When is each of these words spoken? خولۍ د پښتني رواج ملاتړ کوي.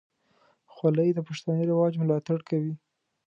خولۍ 0.73 1.09
د 1.13 1.19
پښتني 1.27 1.63
رواج 1.71 1.93
ملاتړ 2.01 2.39
کوي. 2.49 2.73